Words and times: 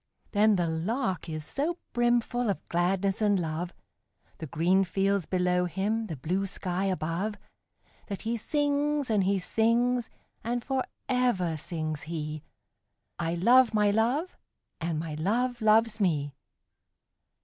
But 0.31 0.57
the 0.57 0.65
Lark 0.67 1.29
is 1.29 1.45
so 1.45 1.77
brimful 1.93 2.49
of 2.49 2.67
gladness 2.69 3.21
and 3.21 3.39
love, 3.39 3.71
The 4.39 4.47
green 4.47 4.83
fields 4.83 5.27
below 5.27 5.65
him, 5.65 6.07
the 6.07 6.15
blue 6.15 6.47
sky 6.47 6.85
above, 6.85 7.35
That 8.07 8.23
he 8.23 8.35
sings, 8.35 9.11
and 9.11 9.25
he 9.25 9.37
sings; 9.37 10.09
and 10.43 10.63
for 10.63 10.83
ever 11.07 11.55
sings 11.55 12.01
he 12.09 12.41
'I 13.19 13.35
love 13.35 13.75
my 13.75 13.91
Love, 13.91 14.35
and 14.79 14.97
my 14.97 15.13
Love 15.13 15.61
loves 15.61 15.99
me!' 15.99 16.33